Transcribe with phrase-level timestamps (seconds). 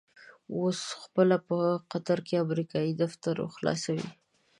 [0.57, 1.57] اوس په خپله په
[1.91, 4.07] قطر کې امريکايي دفتر خلاصوي.